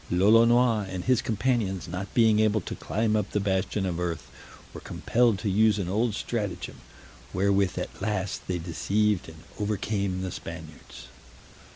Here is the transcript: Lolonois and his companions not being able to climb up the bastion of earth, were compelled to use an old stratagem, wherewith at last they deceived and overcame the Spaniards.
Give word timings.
Lolonois 0.09 0.87
and 0.89 1.03
his 1.03 1.21
companions 1.21 1.87
not 1.87 2.11
being 2.15 2.39
able 2.39 2.59
to 2.61 2.73
climb 2.73 3.15
up 3.15 3.29
the 3.29 3.39
bastion 3.39 3.85
of 3.85 3.99
earth, 3.99 4.31
were 4.73 4.81
compelled 4.81 5.37
to 5.37 5.47
use 5.47 5.77
an 5.77 5.87
old 5.87 6.15
stratagem, 6.15 6.77
wherewith 7.35 7.77
at 7.77 8.01
last 8.01 8.47
they 8.47 8.57
deceived 8.57 9.29
and 9.29 9.43
overcame 9.59 10.23
the 10.23 10.31
Spaniards. 10.31 11.05